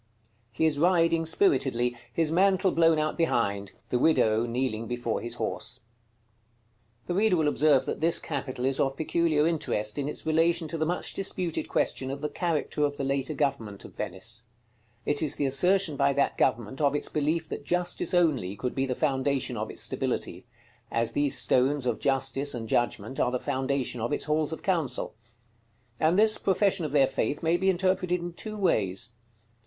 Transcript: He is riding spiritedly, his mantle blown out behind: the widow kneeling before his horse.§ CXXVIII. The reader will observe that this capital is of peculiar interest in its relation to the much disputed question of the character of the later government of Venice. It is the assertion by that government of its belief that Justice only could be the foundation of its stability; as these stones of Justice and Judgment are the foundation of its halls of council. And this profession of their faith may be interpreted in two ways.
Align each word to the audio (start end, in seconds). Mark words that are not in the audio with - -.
He 0.51 0.65
is 0.65 0.79
riding 0.79 1.25
spiritedly, 1.25 1.95
his 2.11 2.31
mantle 2.31 2.71
blown 2.71 2.97
out 2.97 3.19
behind: 3.19 3.73
the 3.91 3.99
widow 3.99 4.47
kneeling 4.47 4.87
before 4.87 5.21
his 5.21 5.35
horse.§ 5.35 5.73
CXXVIII. 5.75 7.05
The 7.07 7.13
reader 7.13 7.35
will 7.37 7.47
observe 7.47 7.85
that 7.85 8.01
this 8.01 8.17
capital 8.17 8.65
is 8.65 8.79
of 8.79 8.97
peculiar 8.97 9.45
interest 9.45 9.99
in 9.99 10.09
its 10.09 10.25
relation 10.25 10.67
to 10.69 10.77
the 10.79 10.87
much 10.87 11.13
disputed 11.13 11.69
question 11.69 12.09
of 12.09 12.21
the 12.21 12.29
character 12.29 12.83
of 12.83 12.97
the 12.97 13.03
later 13.03 13.35
government 13.35 13.85
of 13.85 13.95
Venice. 13.95 14.45
It 15.05 15.21
is 15.21 15.35
the 15.35 15.45
assertion 15.45 15.97
by 15.97 16.13
that 16.13 16.35
government 16.35 16.81
of 16.81 16.95
its 16.95 17.07
belief 17.07 17.47
that 17.49 17.63
Justice 17.63 18.15
only 18.15 18.55
could 18.55 18.73
be 18.73 18.87
the 18.87 18.95
foundation 18.95 19.55
of 19.55 19.69
its 19.69 19.83
stability; 19.83 20.47
as 20.91 21.11
these 21.11 21.37
stones 21.37 21.85
of 21.85 21.99
Justice 21.99 22.55
and 22.55 22.67
Judgment 22.67 23.19
are 23.19 23.29
the 23.29 23.39
foundation 23.39 24.01
of 24.01 24.11
its 24.11 24.23
halls 24.23 24.51
of 24.51 24.63
council. 24.63 25.13
And 25.99 26.17
this 26.17 26.39
profession 26.39 26.85
of 26.85 26.91
their 26.91 27.05
faith 27.05 27.43
may 27.43 27.55
be 27.55 27.69
interpreted 27.69 28.19
in 28.19 28.33
two 28.33 28.57
ways. 28.57 29.11